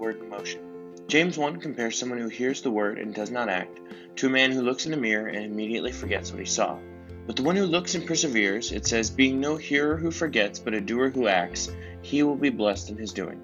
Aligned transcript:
word 0.00 0.20
in 0.20 0.28
motion. 0.28 0.60
James 1.06 1.36
1 1.36 1.60
compares 1.60 1.98
someone 1.98 2.18
who 2.18 2.28
hears 2.28 2.62
the 2.62 2.70
word 2.70 2.98
and 2.98 3.14
does 3.14 3.30
not 3.30 3.48
act 3.48 3.80
to 4.16 4.26
a 4.26 4.30
man 4.30 4.52
who 4.52 4.62
looks 4.62 4.86
in 4.86 4.94
a 4.94 4.96
mirror 4.96 5.28
and 5.28 5.44
immediately 5.44 5.92
forgets 5.92 6.30
what 6.30 6.40
he 6.40 6.46
saw. 6.46 6.78
But 7.26 7.36
the 7.36 7.42
one 7.42 7.56
who 7.56 7.64
looks 7.64 7.94
and 7.94 8.06
perseveres, 8.06 8.72
it 8.72 8.86
says, 8.86 9.10
being 9.10 9.40
no 9.40 9.56
hearer 9.56 9.96
who 9.96 10.10
forgets, 10.10 10.58
but 10.58 10.74
a 10.74 10.80
doer 10.80 11.10
who 11.10 11.28
acts, 11.28 11.70
he 12.02 12.22
will 12.22 12.36
be 12.36 12.50
blessed 12.50 12.90
in 12.90 12.96
his 12.96 13.12
doing. 13.12 13.40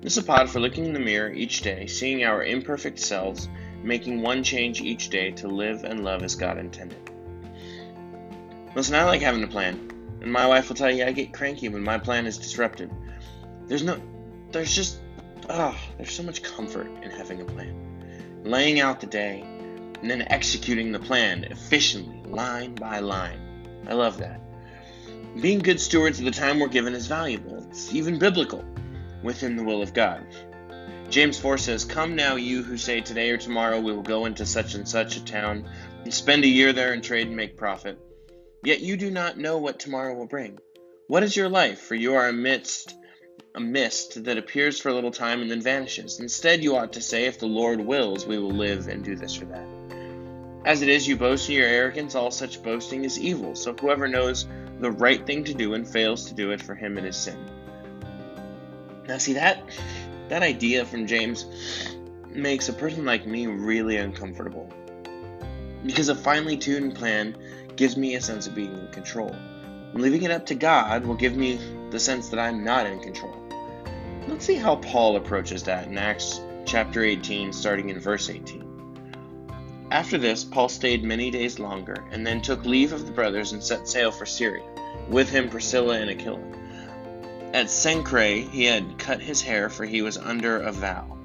This 0.00 0.16
is 0.16 0.22
a 0.22 0.26
pod 0.26 0.48
for 0.48 0.60
looking 0.60 0.84
in 0.84 0.92
the 0.92 1.00
mirror 1.00 1.32
each 1.32 1.62
day, 1.62 1.86
seeing 1.86 2.24
our 2.24 2.44
imperfect 2.44 2.98
selves, 2.98 3.48
making 3.82 4.22
one 4.22 4.42
change 4.42 4.80
each 4.80 5.10
day 5.10 5.32
to 5.32 5.48
live 5.48 5.84
and 5.84 6.04
love 6.04 6.22
as 6.22 6.34
God 6.34 6.58
intended. 6.58 7.10
Listen, 8.74 8.94
I 8.94 9.04
like 9.04 9.22
having 9.22 9.42
a 9.42 9.48
plan, 9.48 10.18
and 10.20 10.32
my 10.32 10.46
wife 10.46 10.68
will 10.68 10.76
tell 10.76 10.90
you 10.90 11.04
I 11.04 11.12
get 11.12 11.32
cranky 11.32 11.68
when 11.68 11.82
my 11.82 11.98
plan 11.98 12.26
is 12.26 12.38
disrupted. 12.38 12.90
There's 13.66 13.82
no, 13.82 14.00
there's 14.52 14.74
just, 14.74 15.00
oh, 15.48 15.78
there's 15.96 16.12
so 16.12 16.22
much 16.22 16.42
comfort 16.42 16.88
in 17.02 17.10
having 17.10 17.40
a 17.40 17.44
plan. 17.44 18.42
Laying 18.44 18.80
out 18.80 19.00
the 19.00 19.06
day, 19.06 19.42
and 20.00 20.10
then 20.10 20.26
executing 20.30 20.92
the 20.92 20.98
plan 20.98 21.44
efficiently, 21.44 22.30
line 22.30 22.74
by 22.74 23.00
line. 23.00 23.40
I 23.88 23.94
love 23.94 24.18
that. 24.18 24.40
Being 25.40 25.58
good 25.58 25.80
stewards 25.80 26.18
of 26.18 26.24
the 26.24 26.30
time 26.30 26.58
we're 26.58 26.68
given 26.68 26.94
is 26.94 27.06
valuable. 27.06 27.66
It's 27.70 27.92
even 27.94 28.18
biblical 28.18 28.64
within 29.22 29.56
the 29.56 29.64
will 29.64 29.82
of 29.82 29.92
God. 29.92 30.24
James 31.10 31.38
4 31.38 31.58
says, 31.58 31.84
Come 31.84 32.16
now, 32.16 32.36
you 32.36 32.62
who 32.62 32.76
say 32.76 33.00
today 33.00 33.30
or 33.30 33.36
tomorrow 33.36 33.80
we 33.80 33.92
will 33.92 34.02
go 34.02 34.24
into 34.24 34.44
such 34.44 34.74
and 34.74 34.88
such 34.88 35.16
a 35.16 35.24
town 35.24 35.68
and 36.04 36.12
spend 36.12 36.44
a 36.44 36.48
year 36.48 36.72
there 36.72 36.92
and 36.92 37.02
trade 37.02 37.28
and 37.28 37.36
make 37.36 37.56
profit. 37.56 37.98
Yet 38.64 38.80
you 38.80 38.96
do 38.96 39.10
not 39.10 39.38
know 39.38 39.58
what 39.58 39.78
tomorrow 39.78 40.14
will 40.14 40.26
bring. 40.26 40.58
What 41.06 41.22
is 41.22 41.36
your 41.36 41.48
life? 41.48 41.80
For 41.80 41.94
you 41.94 42.14
are 42.14 42.28
amidst 42.28 42.96
a 43.56 43.60
mist 43.60 44.22
that 44.24 44.36
appears 44.36 44.78
for 44.78 44.90
a 44.90 44.94
little 44.94 45.10
time 45.10 45.40
and 45.40 45.50
then 45.50 45.62
vanishes. 45.62 46.20
Instead, 46.20 46.62
you 46.62 46.76
ought 46.76 46.92
to 46.92 47.00
say, 47.00 47.24
If 47.24 47.38
the 47.38 47.46
Lord 47.46 47.80
wills, 47.80 48.26
we 48.26 48.38
will 48.38 48.52
live 48.52 48.86
and 48.86 49.02
do 49.02 49.16
this 49.16 49.40
or 49.40 49.46
that. 49.46 49.66
As 50.66 50.82
it 50.82 50.90
is, 50.90 51.08
you 51.08 51.16
boast 51.16 51.48
in 51.48 51.54
your 51.54 51.66
arrogance, 51.66 52.14
all 52.14 52.30
such 52.30 52.62
boasting 52.62 53.04
is 53.04 53.18
evil. 53.18 53.54
So 53.54 53.72
whoever 53.72 54.08
knows 54.08 54.46
the 54.78 54.90
right 54.90 55.24
thing 55.26 55.42
to 55.44 55.54
do 55.54 55.72
and 55.72 55.88
fails 55.88 56.26
to 56.26 56.34
do 56.34 56.50
it, 56.50 56.60
for 56.60 56.74
him 56.74 56.98
it 56.98 57.04
is 57.06 57.16
sin. 57.16 57.38
Now, 59.08 59.16
see 59.16 59.32
that 59.34 59.62
that 60.28 60.42
idea 60.42 60.84
from 60.84 61.06
James 61.06 61.46
makes 62.28 62.68
a 62.68 62.72
person 62.72 63.04
like 63.04 63.26
me 63.26 63.46
really 63.46 63.96
uncomfortable 63.96 64.70
because 65.84 66.08
a 66.08 66.14
finely 66.14 66.56
tuned 66.56 66.94
plan 66.94 67.36
gives 67.76 67.96
me 67.96 68.16
a 68.16 68.20
sense 68.20 68.46
of 68.46 68.54
being 68.54 68.76
in 68.76 68.88
control. 68.88 69.34
Leaving 69.94 70.24
it 70.24 70.30
up 70.30 70.44
to 70.46 70.54
God 70.54 71.06
will 71.06 71.14
give 71.14 71.36
me 71.36 71.58
the 71.90 72.00
sense 72.00 72.28
that 72.30 72.40
I'm 72.40 72.64
not 72.64 72.86
in 72.86 73.00
control. 73.00 73.45
Let's 74.28 74.44
see 74.44 74.56
how 74.56 74.76
Paul 74.76 75.16
approaches 75.16 75.62
that 75.64 75.86
in 75.86 75.96
Acts 75.96 76.40
chapter 76.64 77.04
18, 77.04 77.52
starting 77.52 77.90
in 77.90 78.00
verse 78.00 78.28
18. 78.28 78.66
After 79.92 80.18
this, 80.18 80.42
Paul 80.42 80.68
stayed 80.68 81.04
many 81.04 81.30
days 81.30 81.60
longer, 81.60 82.04
and 82.10 82.26
then 82.26 82.42
took 82.42 82.64
leave 82.64 82.92
of 82.92 83.06
the 83.06 83.12
brothers 83.12 83.52
and 83.52 83.62
set 83.62 83.86
sail 83.86 84.10
for 84.10 84.26
Syria, 84.26 84.64
with 85.08 85.30
him 85.30 85.48
Priscilla 85.48 86.00
and 86.00 86.10
Aquila. 86.10 86.42
At 87.54 87.66
Cenchreae 87.66 88.50
he 88.50 88.64
had 88.64 88.98
cut 88.98 89.22
his 89.22 89.42
hair, 89.42 89.70
for 89.70 89.86
he 89.86 90.02
was 90.02 90.18
under 90.18 90.58
a 90.58 90.72
vow. 90.72 91.16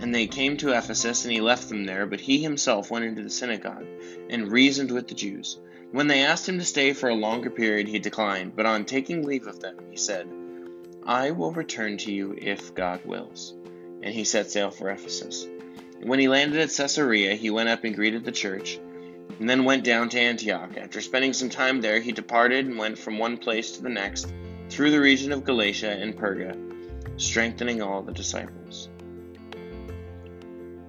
And 0.00 0.14
they 0.14 0.26
came 0.26 0.56
to 0.56 0.72
Ephesus, 0.72 1.26
and 1.26 1.32
he 1.34 1.42
left 1.42 1.68
them 1.68 1.84
there, 1.84 2.06
but 2.06 2.20
he 2.20 2.42
himself 2.42 2.90
went 2.90 3.04
into 3.04 3.22
the 3.22 3.28
synagogue, 3.28 3.86
and 4.30 4.50
reasoned 4.50 4.90
with 4.90 5.08
the 5.08 5.14
Jews. 5.14 5.58
When 5.92 6.06
they 6.06 6.22
asked 6.22 6.48
him 6.48 6.58
to 6.58 6.64
stay 6.64 6.94
for 6.94 7.10
a 7.10 7.14
longer 7.14 7.50
period, 7.50 7.86
he 7.86 7.98
declined, 7.98 8.56
but 8.56 8.64
on 8.64 8.86
taking 8.86 9.26
leave 9.26 9.46
of 9.46 9.60
them, 9.60 9.76
he 9.90 9.98
said, 9.98 10.26
I 11.06 11.30
will 11.30 11.52
return 11.52 11.96
to 11.98 12.12
you 12.12 12.36
if 12.36 12.74
God 12.74 13.04
wills. 13.04 13.54
And 14.02 14.14
he 14.14 14.24
set 14.24 14.50
sail 14.50 14.70
for 14.70 14.90
Ephesus. 14.90 15.46
When 16.02 16.18
he 16.18 16.28
landed 16.28 16.60
at 16.60 16.70
Caesarea, 16.70 17.34
he 17.34 17.50
went 17.50 17.68
up 17.68 17.84
and 17.84 17.94
greeted 17.94 18.24
the 18.24 18.32
church, 18.32 18.78
and 19.38 19.48
then 19.48 19.64
went 19.64 19.84
down 19.84 20.08
to 20.10 20.20
Antioch. 20.20 20.76
After 20.78 21.00
spending 21.00 21.34
some 21.34 21.50
time 21.50 21.80
there, 21.80 22.00
he 22.00 22.12
departed 22.12 22.66
and 22.66 22.78
went 22.78 22.98
from 22.98 23.18
one 23.18 23.36
place 23.36 23.72
to 23.72 23.82
the 23.82 23.90
next 23.90 24.32
through 24.70 24.90
the 24.90 25.00
region 25.00 25.32
of 25.32 25.44
Galatia 25.44 25.90
and 25.90 26.16
Phrygia, 26.16 26.56
strengthening 27.16 27.82
all 27.82 28.02
the 28.02 28.12
disciples. 28.12 28.88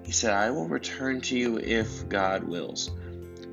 He 0.04 0.12
said, 0.12 0.34
I 0.34 0.52
will 0.52 0.68
return 0.68 1.22
to 1.22 1.38
you 1.38 1.58
if 1.58 2.08
God 2.08 2.44
wills. 2.44 2.92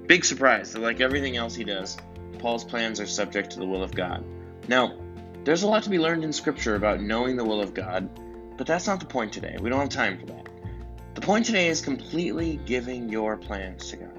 Big 0.07 0.25
surprise 0.25 0.73
that, 0.73 0.81
like 0.81 1.01
everything 1.01 1.37
else 1.37 1.55
he 1.55 1.65
does, 1.65 1.97
Paul's 2.39 2.65
plans 2.65 3.01
are 3.01 3.07
subject 3.07 3.51
to 3.51 3.59
the 3.59 3.67
will 3.67 3.83
of 3.83 3.95
God. 3.95 4.25
Now, 4.69 4.97
there's 5.45 5.63
a 5.63 5.67
lot 5.67 5.83
to 5.85 5.91
be 5.91 5.99
learned 5.99 6.25
in 6.25 6.33
Scripture 6.33 6.75
about 6.75 7.01
knowing 7.01 7.37
the 7.37 7.45
will 7.45 7.61
of 7.61 7.75
God, 7.75 8.09
but 8.57 8.67
that's 8.67 8.87
not 8.87 9.01
the 9.01 9.07
point 9.07 9.33
today. 9.33 9.57
We 9.61 9.71
don't 9.71 9.81
have 9.81 9.89
time 9.89 10.19
for 10.19 10.27
that. 10.27 10.49
The 11.15 11.21
point 11.21 11.47
today 11.47 11.69
is 11.69 11.81
completely 11.81 12.61
giving 12.65 13.09
your 13.09 13.37
plans 13.37 13.91
to 13.91 13.97
God. 13.97 14.19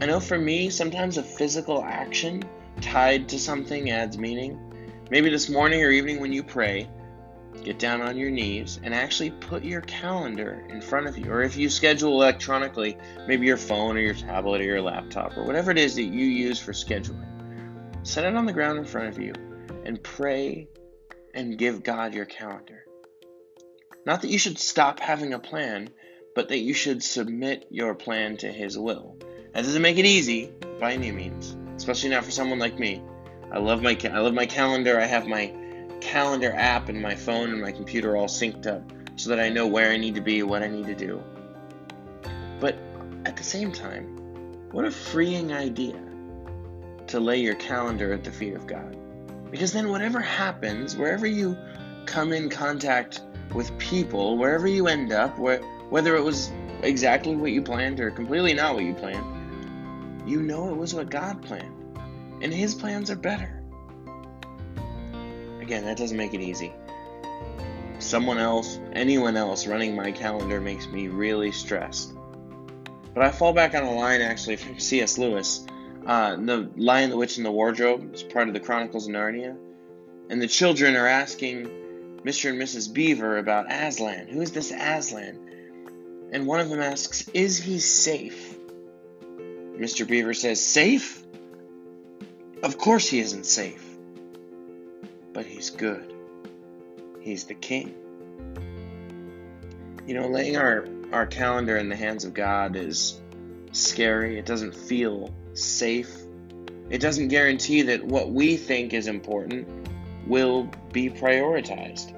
I 0.00 0.06
know 0.06 0.20
for 0.20 0.38
me, 0.38 0.70
sometimes 0.70 1.18
a 1.18 1.22
physical 1.22 1.82
action 1.82 2.42
tied 2.80 3.28
to 3.28 3.38
something 3.38 3.90
adds 3.90 4.16
meaning. 4.18 4.58
Maybe 5.10 5.28
this 5.28 5.48
morning 5.48 5.82
or 5.82 5.90
evening 5.90 6.20
when 6.20 6.32
you 6.32 6.42
pray, 6.42 6.88
get 7.64 7.78
down 7.78 8.00
on 8.00 8.16
your 8.16 8.30
knees 8.30 8.80
and 8.82 8.94
actually 8.94 9.30
put 9.30 9.62
your 9.62 9.82
calendar 9.82 10.64
in 10.70 10.80
front 10.80 11.06
of 11.06 11.18
you. 11.18 11.30
Or 11.30 11.42
if 11.42 11.56
you 11.56 11.68
schedule 11.68 12.12
electronically, 12.12 12.96
maybe 13.28 13.46
your 13.46 13.56
phone 13.56 13.96
or 13.96 14.00
your 14.00 14.14
tablet 14.14 14.60
or 14.60 14.64
your 14.64 14.80
laptop 14.80 15.36
or 15.36 15.44
whatever 15.44 15.70
it 15.70 15.78
is 15.78 15.94
that 15.96 16.04
you 16.04 16.24
use 16.24 16.58
for 16.58 16.72
scheduling, 16.72 17.26
set 18.02 18.24
it 18.24 18.34
on 18.34 18.46
the 18.46 18.52
ground 18.52 18.78
in 18.78 18.84
front 18.84 19.08
of 19.08 19.18
you 19.18 19.34
and 19.84 20.02
pray 20.02 20.68
and 21.34 21.58
give 21.58 21.82
God 21.82 22.14
your 22.14 22.24
calendar. 22.24 22.84
Not 24.04 24.22
that 24.22 24.30
you 24.30 24.38
should 24.38 24.58
stop 24.58 25.00
having 25.00 25.32
a 25.32 25.38
plan, 25.38 25.90
but 26.34 26.48
that 26.48 26.58
you 26.58 26.74
should 26.74 27.02
submit 27.02 27.66
your 27.70 27.94
plan 27.94 28.36
to 28.38 28.52
His 28.52 28.78
will. 28.78 29.16
That 29.52 29.64
doesn't 29.64 29.82
make 29.82 29.98
it 29.98 30.06
easy 30.06 30.50
by 30.80 30.92
any 30.92 31.12
means, 31.12 31.56
especially 31.76 32.10
not 32.10 32.24
for 32.24 32.30
someone 32.30 32.58
like 32.58 32.78
me. 32.78 33.02
I 33.50 33.58
love 33.58 33.82
my 33.82 33.96
I 34.04 34.18
love 34.18 34.34
my 34.34 34.46
calendar. 34.46 34.98
I 34.98 35.04
have 35.04 35.26
my 35.26 35.54
calendar 36.00 36.52
app 36.52 36.88
and 36.88 37.00
my 37.00 37.14
phone 37.14 37.50
and 37.50 37.60
my 37.60 37.70
computer 37.70 38.16
all 38.16 38.26
synced 38.26 38.66
up 38.66 38.82
so 39.16 39.30
that 39.30 39.38
I 39.38 39.50
know 39.50 39.66
where 39.66 39.90
I 39.90 39.96
need 39.96 40.14
to 40.16 40.20
be, 40.20 40.42
what 40.42 40.62
I 40.62 40.68
need 40.68 40.86
to 40.86 40.94
do. 40.94 41.22
But 42.60 42.76
at 43.24 43.36
the 43.36 43.44
same 43.44 43.70
time, 43.72 44.06
what 44.72 44.84
a 44.84 44.90
freeing 44.90 45.52
idea 45.52 46.00
to 47.08 47.20
lay 47.20 47.38
your 47.38 47.54
calendar 47.56 48.12
at 48.12 48.24
the 48.24 48.32
feet 48.32 48.54
of 48.54 48.66
God. 48.66 48.96
Because 49.52 49.72
then 49.72 49.90
whatever 49.90 50.18
happens, 50.18 50.96
wherever 50.96 51.26
you 51.26 51.56
come 52.06 52.32
in 52.32 52.48
contact 52.48 53.20
with 53.54 53.76
people, 53.78 54.38
wherever 54.38 54.66
you 54.66 54.88
end 54.88 55.12
up, 55.12 55.38
whether 55.38 56.16
it 56.16 56.22
was 56.24 56.50
exactly 56.82 57.36
what 57.36 57.52
you 57.52 57.62
planned 57.62 58.00
or 58.00 58.10
completely 58.10 58.54
not 58.54 58.74
what 58.74 58.82
you 58.82 58.94
planned, 58.94 60.28
you 60.28 60.42
know 60.42 60.70
it 60.70 60.76
was 60.76 60.94
what 60.94 61.10
God 61.10 61.42
planned. 61.42 61.98
And 62.40 62.52
His 62.52 62.74
plans 62.74 63.10
are 63.10 63.16
better. 63.16 63.62
Again, 65.60 65.84
that 65.84 65.98
doesn't 65.98 66.16
make 66.16 66.32
it 66.32 66.40
easy. 66.40 66.72
Someone 67.98 68.38
else, 68.38 68.80
anyone 68.94 69.36
else 69.36 69.66
running 69.66 69.94
my 69.94 70.12
calendar 70.12 70.60
makes 70.62 70.88
me 70.88 71.08
really 71.08 71.52
stressed. 71.52 72.14
But 73.14 73.22
I 73.22 73.30
fall 73.30 73.52
back 73.52 73.74
on 73.74 73.84
a 73.84 73.92
line 73.92 74.22
actually 74.22 74.56
from 74.56 74.78
C.S. 74.78 75.18
Lewis. 75.18 75.66
Uh, 76.06 76.36
the 76.36 76.70
Lion, 76.76 77.10
the 77.10 77.16
Witch, 77.16 77.36
and 77.36 77.46
the 77.46 77.52
Wardrobe 77.52 78.14
is 78.14 78.22
part 78.22 78.48
of 78.48 78.54
the 78.54 78.60
Chronicles 78.60 79.06
of 79.06 79.14
Narnia. 79.14 79.56
And 80.30 80.42
the 80.42 80.48
children 80.48 80.96
are 80.96 81.06
asking 81.06 81.68
Mr. 82.24 82.50
and 82.50 82.60
Mrs. 82.60 82.92
Beaver 82.92 83.38
about 83.38 83.70
Aslan. 83.70 84.26
Who 84.26 84.40
is 84.40 84.52
this 84.52 84.72
Aslan? 84.72 85.38
And 86.32 86.46
one 86.46 86.60
of 86.60 86.70
them 86.70 86.80
asks, 86.80 87.28
Is 87.34 87.58
he 87.58 87.78
safe? 87.78 88.56
Mr. 89.76 90.06
Beaver 90.06 90.34
says, 90.34 90.64
Safe? 90.64 91.22
Of 92.62 92.78
course 92.78 93.08
he 93.08 93.20
isn't 93.20 93.46
safe. 93.46 93.84
But 95.32 95.46
he's 95.46 95.70
good. 95.70 96.12
He's 97.20 97.44
the 97.44 97.54
king. 97.54 97.94
You 100.06 100.14
know, 100.14 100.28
laying 100.28 100.56
our, 100.56 100.86
our 101.12 101.26
calendar 101.26 101.76
in 101.76 101.88
the 101.88 101.96
hands 101.96 102.24
of 102.24 102.34
God 102.34 102.76
is 102.76 103.20
scary. 103.72 104.38
It 104.38 104.46
doesn't 104.46 104.74
feel 104.74 105.34
safe. 105.54 106.14
It 106.90 107.00
doesn't 107.00 107.28
guarantee 107.28 107.82
that 107.82 108.04
what 108.04 108.30
we 108.30 108.56
think 108.56 108.92
is 108.92 109.06
important 109.06 109.68
will 110.26 110.70
be 110.92 111.10
prioritized. 111.10 112.14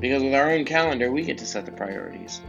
Because 0.00 0.22
with 0.22 0.34
our 0.34 0.50
own 0.50 0.64
calendar, 0.64 1.10
we 1.10 1.22
get 1.22 1.38
to 1.38 1.46
set 1.46 1.66
the 1.66 1.72
priorities. 1.72 2.40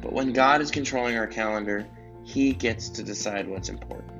But 0.00 0.12
when 0.12 0.32
God 0.32 0.60
is 0.60 0.70
controlling 0.70 1.16
our 1.16 1.26
calendar, 1.26 1.86
He 2.24 2.52
gets 2.52 2.88
to 2.90 3.02
decide 3.02 3.48
what's 3.48 3.68
important. 3.68 4.12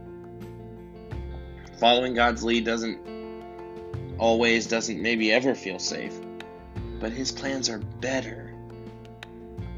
Following 1.79 2.15
God's 2.15 2.45
lead 2.45 2.65
doesn't 2.65 2.99
always, 4.19 4.67
doesn't 4.67 5.01
maybe 5.01 5.33
ever 5.33 5.55
feel 5.55 5.79
safe, 5.79 6.15
but 6.99 7.13
His 7.13 7.33
plans 7.33 7.71
are 7.71 7.79
better. 7.79 8.53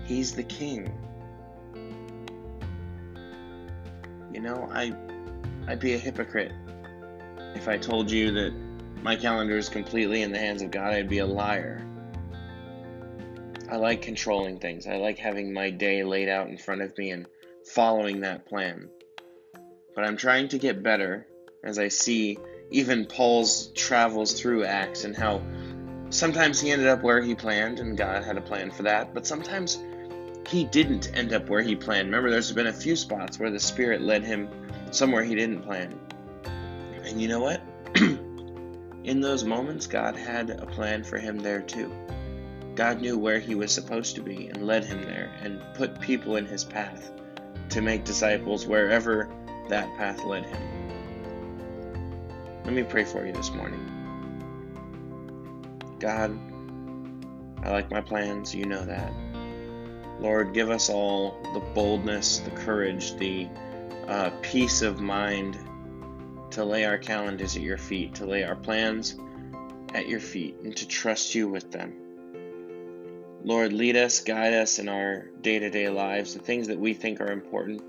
He's 0.04 0.32
the 0.32 0.42
King. 0.42 0.92
Know, 4.42 4.68
I, 4.70 4.92
I'd 5.66 5.80
be 5.80 5.94
a 5.94 5.98
hypocrite 5.98 6.52
if 7.54 7.68
I 7.68 7.76
told 7.76 8.10
you 8.10 8.32
that 8.32 8.52
my 9.02 9.16
calendar 9.16 9.56
is 9.56 9.68
completely 9.68 10.22
in 10.22 10.32
the 10.32 10.38
hands 10.38 10.62
of 10.62 10.70
God, 10.70 10.92
I'd 10.92 11.08
be 11.08 11.18
a 11.18 11.26
liar. 11.26 11.86
I 13.70 13.76
like 13.76 14.02
controlling 14.02 14.58
things. 14.58 14.86
I 14.86 14.96
like 14.96 15.18
having 15.18 15.52
my 15.52 15.70
day 15.70 16.04
laid 16.04 16.28
out 16.28 16.48
in 16.48 16.58
front 16.58 16.82
of 16.82 16.96
me 16.98 17.10
and 17.10 17.26
following 17.64 18.20
that 18.20 18.46
plan. 18.46 18.88
But 19.94 20.04
I'm 20.04 20.16
trying 20.16 20.48
to 20.48 20.58
get 20.58 20.82
better 20.82 21.26
as 21.64 21.78
I 21.78 21.88
see 21.88 22.38
even 22.70 23.06
Paul's 23.06 23.68
travels 23.74 24.40
through 24.40 24.64
Acts 24.64 25.04
and 25.04 25.16
how 25.16 25.42
sometimes 26.10 26.60
he 26.60 26.70
ended 26.70 26.88
up 26.88 27.02
where 27.02 27.22
he 27.22 27.34
planned 27.34 27.80
and 27.80 27.96
God 27.96 28.24
had 28.24 28.36
a 28.36 28.42
plan 28.42 28.70
for 28.70 28.84
that, 28.84 29.14
but 29.14 29.26
sometimes 29.26 29.78
he 30.48 30.64
didn't 30.64 31.10
end 31.14 31.32
up 31.32 31.48
where 31.48 31.62
he 31.62 31.76
planned. 31.76 32.08
Remember, 32.08 32.30
there's 32.30 32.52
been 32.52 32.66
a 32.66 32.72
few 32.72 32.96
spots 32.96 33.38
where 33.38 33.50
the 33.50 33.60
Spirit 33.60 34.00
led 34.02 34.24
him 34.24 34.48
somewhere 34.90 35.22
he 35.22 35.34
didn't 35.34 35.62
plan. 35.62 35.98
And 37.04 37.20
you 37.20 37.28
know 37.28 37.40
what? 37.40 37.60
In 39.04 39.20
those 39.20 39.44
moments, 39.44 39.86
God 39.86 40.16
had 40.16 40.50
a 40.50 40.66
plan 40.66 41.04
for 41.04 41.18
him 41.18 41.38
there 41.38 41.62
too. 41.62 41.92
God 42.74 43.00
knew 43.00 43.18
where 43.18 43.38
he 43.38 43.54
was 43.54 43.72
supposed 43.72 44.14
to 44.16 44.22
be 44.22 44.48
and 44.48 44.66
led 44.66 44.84
him 44.84 45.02
there 45.02 45.30
and 45.42 45.62
put 45.74 46.00
people 46.00 46.36
in 46.36 46.46
his 46.46 46.64
path 46.64 47.10
to 47.70 47.82
make 47.82 48.04
disciples 48.04 48.66
wherever 48.66 49.28
that 49.68 49.86
path 49.96 50.24
led 50.24 50.46
him. 50.46 50.62
Let 52.64 52.72
me 52.72 52.82
pray 52.84 53.04
for 53.04 53.26
you 53.26 53.32
this 53.32 53.50
morning. 53.50 53.88
God, 55.98 56.38
I 57.64 57.70
like 57.70 57.90
my 57.90 58.00
plans, 58.00 58.54
you 58.54 58.64
know 58.66 58.84
that. 58.84 59.12
Lord, 60.22 60.54
give 60.54 60.70
us 60.70 60.88
all 60.88 61.36
the 61.52 61.58
boldness, 61.58 62.38
the 62.38 62.52
courage, 62.52 63.16
the 63.16 63.48
uh, 64.06 64.30
peace 64.40 64.80
of 64.80 65.00
mind 65.00 65.58
to 66.52 66.64
lay 66.64 66.84
our 66.84 66.96
calendars 66.96 67.56
at 67.56 67.62
your 67.62 67.76
feet, 67.76 68.14
to 68.14 68.26
lay 68.26 68.44
our 68.44 68.54
plans 68.54 69.16
at 69.94 70.08
your 70.08 70.20
feet, 70.20 70.58
and 70.62 70.76
to 70.76 70.86
trust 70.86 71.34
you 71.34 71.48
with 71.48 71.72
them. 71.72 71.96
Lord, 73.42 73.72
lead 73.72 73.96
us, 73.96 74.20
guide 74.20 74.52
us 74.52 74.78
in 74.78 74.88
our 74.88 75.26
day 75.40 75.58
to 75.58 75.70
day 75.70 75.88
lives, 75.88 76.34
the 76.34 76.40
things 76.40 76.68
that 76.68 76.78
we 76.78 76.94
think 76.94 77.20
are 77.20 77.32
important. 77.32 77.82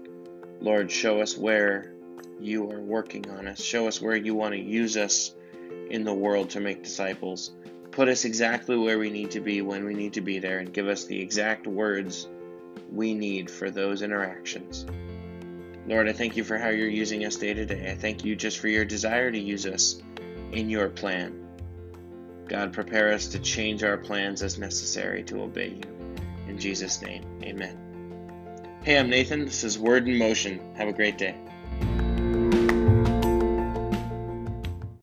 Lord, 0.59 0.91
show 0.91 1.21
us 1.21 1.37
where 1.37 1.93
you 2.39 2.71
are 2.71 2.81
working 2.81 3.29
on 3.29 3.47
us. 3.47 3.61
Show 3.61 3.87
us 3.87 4.01
where 4.01 4.15
you 4.15 4.33
want 4.33 4.55
to 4.55 4.59
use 4.59 4.97
us 4.97 5.35
in 5.91 6.03
the 6.03 6.13
world 6.15 6.49
to 6.51 6.59
make 6.59 6.81
disciples. 6.81 7.51
Put 7.93 8.09
us 8.09 8.25
exactly 8.25 8.75
where 8.75 8.97
we 8.97 9.11
need 9.11 9.31
to 9.31 9.39
be 9.39 9.61
when 9.61 9.85
we 9.85 9.93
need 9.93 10.13
to 10.13 10.21
be 10.21 10.39
there, 10.39 10.57
and 10.57 10.73
give 10.73 10.87
us 10.87 11.05
the 11.05 11.21
exact 11.21 11.67
words 11.67 12.27
we 12.91 13.13
need 13.13 13.51
for 13.51 13.69
those 13.69 14.01
interactions. 14.01 14.87
Lord, 15.85 16.09
I 16.09 16.13
thank 16.13 16.35
you 16.35 16.43
for 16.43 16.57
how 16.57 16.69
you're 16.69 16.87
using 16.87 17.23
us 17.23 17.35
day 17.35 17.53
to 17.53 17.65
day. 17.65 17.91
I 17.91 17.95
thank 17.95 18.25
you 18.25 18.35
just 18.35 18.57
for 18.57 18.67
your 18.67 18.83
desire 18.83 19.31
to 19.31 19.37
use 19.37 19.67
us 19.67 20.01
in 20.51 20.71
your 20.71 20.89
plan. 20.89 21.39
God, 22.47 22.73
prepare 22.73 23.13
us 23.13 23.27
to 23.27 23.39
change 23.39 23.83
our 23.83 23.97
plans 23.97 24.41
as 24.41 24.57
necessary 24.57 25.23
to 25.25 25.43
obey 25.43 25.69
you. 25.69 26.15
In 26.47 26.57
Jesus' 26.57 26.99
name, 27.01 27.23
amen. 27.43 27.77
Hey, 28.83 28.97
I'm 28.97 29.09
Nathan. 29.09 29.45
This 29.45 29.63
is 29.63 29.77
Word 29.77 30.07
in 30.07 30.17
Motion. 30.17 30.59
Have 30.75 30.87
a 30.87 30.93
great 30.93 31.19
day. 31.19 31.35